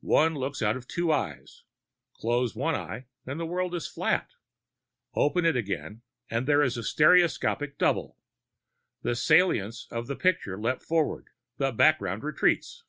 One 0.00 0.34
looks 0.34 0.62
out 0.62 0.78
of 0.78 0.88
two 0.88 1.12
eyes. 1.12 1.64
Close 2.14 2.54
one 2.56 2.74
eye 2.74 3.04
and 3.26 3.38
the 3.38 3.44
world 3.44 3.74
is 3.74 3.86
flat. 3.86 4.30
Open 5.14 5.44
it 5.44 5.54
again 5.54 6.00
and 6.30 6.46
there 6.48 6.62
is 6.62 6.78
a 6.78 6.82
stereoscopic 6.82 7.76
double; 7.76 8.16
the 9.02 9.14
saliencies 9.14 9.86
of 9.92 10.06
the 10.06 10.16
picture 10.16 10.58
leap 10.58 10.80
forward, 10.80 11.28
the 11.58 11.72
background 11.72 12.24
retreats. 12.24 12.84